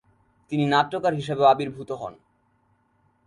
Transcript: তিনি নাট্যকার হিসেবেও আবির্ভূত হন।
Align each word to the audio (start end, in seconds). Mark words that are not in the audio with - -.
তিনি 0.51 0.63
নাট্যকার 0.67 1.13
হিসেবেও 1.13 1.51
আবির্ভূত 1.53 1.89
হন। 1.91 2.13